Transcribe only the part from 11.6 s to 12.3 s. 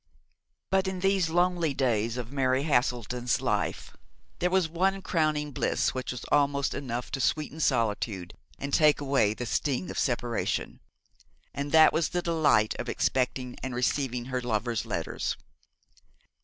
that was the